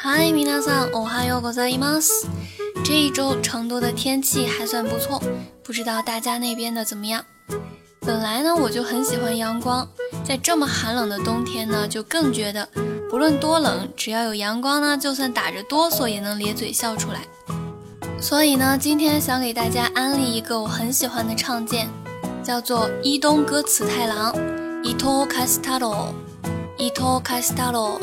[0.00, 2.24] 嗨，米娜桑，我还有个在 imas。
[2.84, 5.20] 这一周成都的天气还算不错，
[5.64, 7.24] 不知道大家那边的怎么样？
[8.06, 9.84] 本来呢，我就很喜欢阳光，
[10.22, 12.68] 在这么寒冷的冬天呢，就更觉得，
[13.10, 17.22] 不论多冷，只要有阳光呢，就算打着哆嗦也能咧嘴笑出来。
[18.20, 21.88] 所以呢，今天想给大家安利一个我很喜欢的唱见，
[22.44, 24.32] 叫做伊东歌词太郎，
[24.80, 26.12] 伊东カスタロ，
[26.78, 27.98] 伊东カスタロ。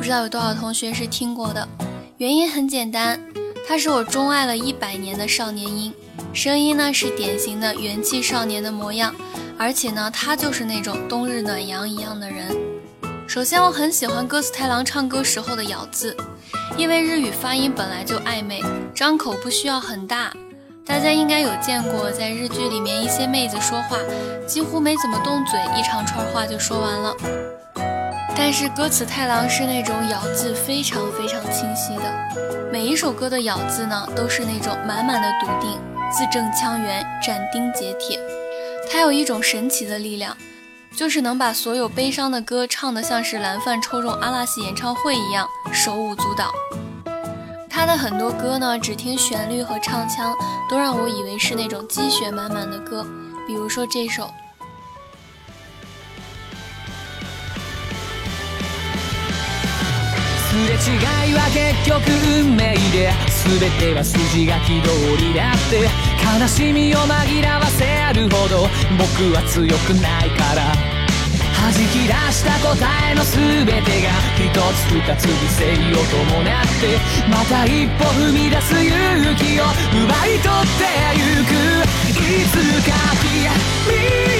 [0.00, 1.68] 不知道有多少同学是听过的，
[2.16, 3.20] 原因很简单，
[3.68, 5.92] 他是我钟爱了一百年的少年音，
[6.32, 9.14] 声音呢是典型的元气少年的模样，
[9.58, 12.46] 而且呢他就是那种冬日暖阳一样的人。
[13.28, 16.16] 首先我很喜欢歌词太郎唱歌时候的咬字，
[16.78, 18.62] 因为日语发音本来就暧昧，
[18.94, 20.32] 张口不需要很大。
[20.86, 23.98] 大家应该有见过在日剧里面一些妹子说话
[24.46, 27.14] 几乎没怎么动嘴，一长串话就说完了。
[28.36, 35.72] 但是歌词太郎是那种咬字非常非常清晰的，每一首歌的咬字呢都是那种满满的笃定，
[36.10, 38.20] 字正腔圆，斩钉截铁。
[38.90, 40.36] 他有一种神奇的力量，
[40.96, 46.50] 就是能把所有悲伤的歌唱得像是蓝饭抽中阿拉斯演唱会一样，手舞足蹈。
[47.68, 50.32] 他的很多歌呢，只听旋律和唱腔，
[50.68, 53.04] 都让我以为是那种积雪满满的歌，
[53.46, 54.30] 比如说这首。
[60.68, 62.04] れ違いは結局
[62.44, 63.08] 運命で
[63.80, 65.86] 全ては筋書き通りだって
[66.40, 70.74] 悲しみを紛らわせるほど僕は強くないから
[71.60, 72.76] 弾き出した答
[73.10, 76.02] えの全てが一つ二つ犠牲を
[76.34, 76.96] 伴って
[77.30, 80.40] また一歩踏み出す勇気を奪い取っ
[80.80, 80.84] て
[81.16, 81.44] ゆ
[82.14, 82.88] くいつ
[84.34, 84.39] か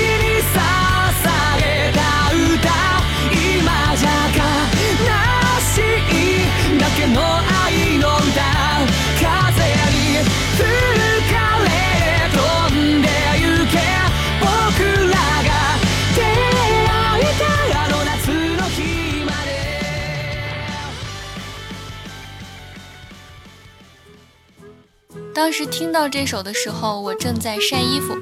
[25.32, 28.16] 当时听到这首的时候，我正在晒衣服。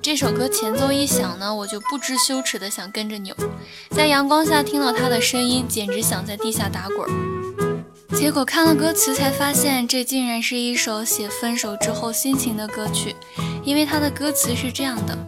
[0.00, 3.34] 这首歌前奏一响呢，我就不知羞耻的想跟着扭。
[3.90, 7.76] 在阳光下听到他的声音，简直想在地下打滚。
[8.16, 13.14] 结果看了歌词才发现，这竟然是一首写分手之后心情的歌曲，
[13.64, 15.18] 因为他的歌词是这样的：。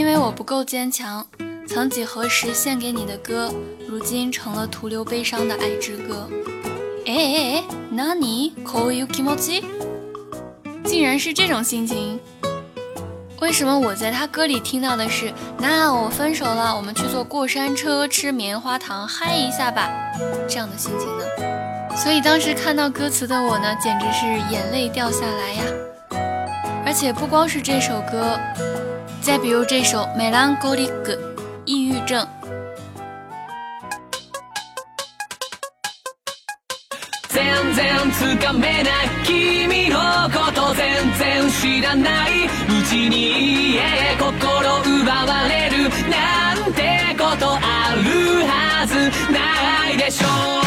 [0.00, 1.24] 因为我不够坚强，
[1.68, 3.52] 曾几何时献给你的歌，
[3.86, 6.26] 如今成了徒留悲伤的爱之歌。
[7.06, 9.36] 哎哎哎，那尼，call y o k i m o
[10.86, 12.18] 竟然是这种心情？
[13.42, 15.30] 为什么我在他歌里听到的是
[15.60, 19.90] “那我分手了，我们去坐过山车，吃棉花糖，嗨一下吧”
[20.48, 21.94] 这样的心情呢？
[21.94, 25.62] 所以当时看到歌词的我呢，简直是眼泪掉下来呀！
[26.86, 28.40] 而且不光是这首歌。
[29.20, 30.88] 再比如这首《リ
[31.66, 32.26] 抑郁症。
[37.28, 37.44] 全
[37.76, 39.98] 然つかめない君の
[40.30, 40.86] こと全
[41.18, 48.94] 然知らないうちに家へ心奪われるなんてことあるはず
[49.32, 50.60] ないでしょう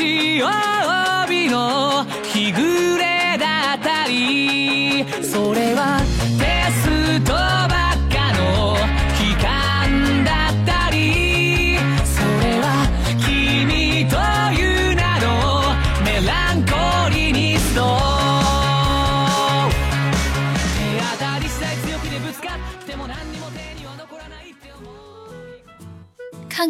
[0.02, 1.89] あ曜日の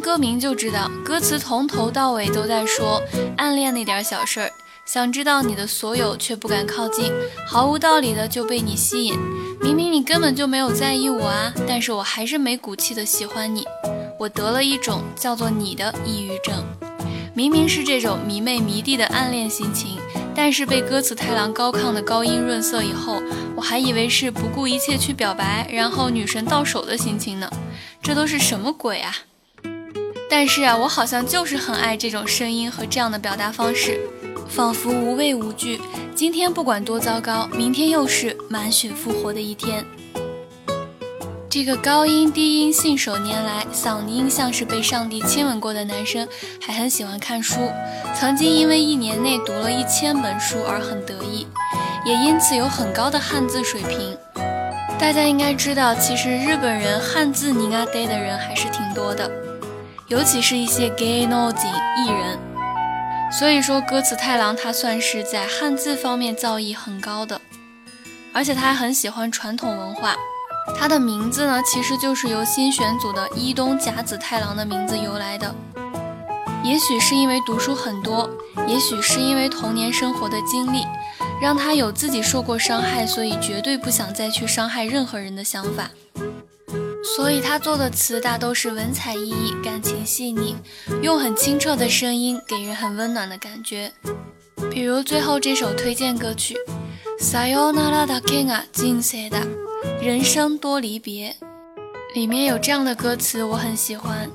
[0.00, 3.00] 歌名就知道，歌词从头到尾都在说
[3.36, 4.50] 暗恋那点小事儿。
[4.86, 7.12] 想知道你的所有，却不敢靠近，
[7.46, 9.14] 毫无道理的就被你吸引。
[9.60, 13.66] 明明你根本就没有在意我啊，但是我还是没骨气的喜欢你。
[14.18, 16.56] 我得了一种叫做你的抑郁症。
[17.34, 19.98] 明明是这种迷妹迷弟的暗恋心情，
[20.34, 23.22] 但是被歌词太郎高亢的高音润色以后，
[23.54, 27.50] 我还以为是不顾一切去表白，然后女神到手的心情呢。
[28.02, 29.14] 这都是什么鬼啊？
[30.30, 34.00] 但是啊，我好像就是很爱这种声音和这样的表达方式，
[34.48, 35.80] 仿佛无畏无惧。
[36.14, 39.84] 今天不管多糟糕，明天又是满血复活的一天。
[41.50, 46.26] 这个高音低音信手拈来，嗓音像是被上帝亲吻过的男生，
[46.62, 47.68] 还很喜欢看书，
[48.14, 51.44] 曾经因为一年内读了一千本书而很得意，
[52.06, 54.16] 也因此有很高的汉字水平。
[54.96, 59.49] 大家应该知道，其实日本人汉字“尼阿呆”的人还是挺多的。
[60.10, 62.36] 尤其是一些 gay n o j i 艺人，
[63.30, 67.40] 所以说歌词太郎他算是在汉字方面造诣很高的，
[68.32, 70.16] 而且他还很喜欢传统文化。
[70.76, 75.54] 他的名字呢，其实就是由新选组的一东甲子太郎的名字由来的。
[76.64, 78.28] 也许是因为读书很多，
[78.66, 80.84] 也许是因为童年生活的经历，
[81.40, 85.88] 让他有自己受过伤害，所以绝对不想再去伤害任何人的想法。
[87.02, 90.54] 所以他做的词大都是文采奕奕、感情细腻，
[91.02, 93.90] 用很清澈的声音给人很温暖的感觉。
[94.70, 96.54] 比如最后这首推荐歌曲
[97.22, 101.34] 《さよ y o n a r a d a 人生多离别，
[102.14, 104.28] 里面有这样的歌词，我很喜欢。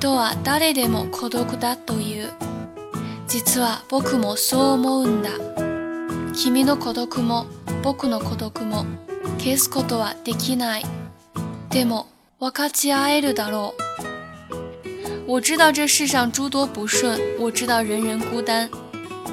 [0.00, 2.30] 人は誰でも孤独だという、
[3.26, 5.30] 実は僕もそう思うんだ。
[6.32, 7.46] 君の孤独も
[7.82, 8.86] 僕の孤独も
[9.38, 10.97] 消すことはできない。
[11.86, 12.06] 我
[15.30, 18.68] 我知道这世上诸多不顺，我知道人人孤单，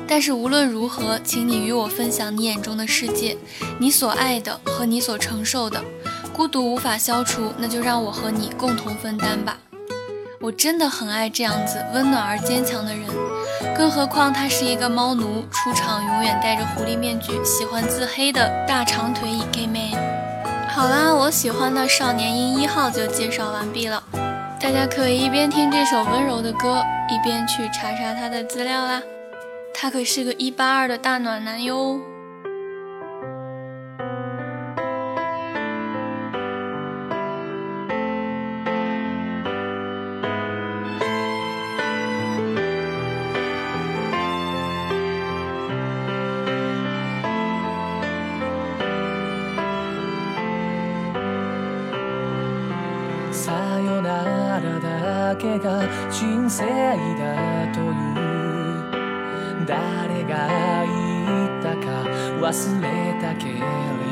[0.08, 3.36] 但是无论如何，请你与我分享你眼中的世界，
[3.80, 5.82] 你所爱的和你所承受的。
[6.34, 9.58] 孤独无法消除，那就让我和你共同分担吧。
[10.42, 13.06] 我真的很爱这样子温暖而坚强的人，
[13.76, 19.94] 更何况他是一个猫奴，出场永远戴着狐狸面具，喜欢自黑的大长腿 gay 妹。
[20.76, 24.04] 好啦，我喜欢的少年音一号就介绍完毕了。
[24.60, 29.02] 大家可以一边听这首温柔的歌，一边去查查他的资料啦。
[29.74, 32.02] 他可是个一八二的大暖男哟。
[55.46, 60.50] けが人生だという誰が
[60.84, 62.10] 言ったか
[62.42, 63.58] 忘れたけれ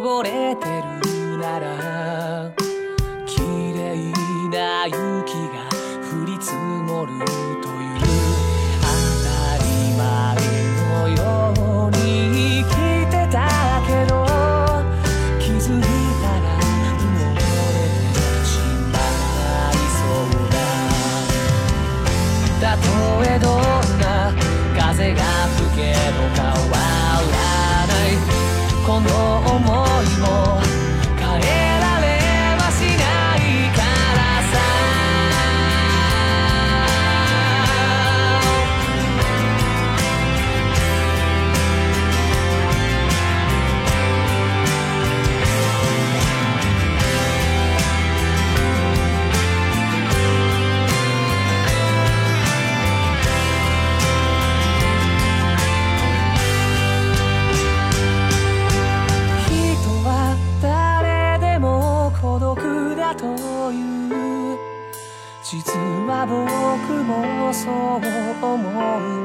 [0.00, 0.64] 溺れて
[1.30, 1.99] るなら
[67.12, 68.00] 我思
[69.16, 69.19] う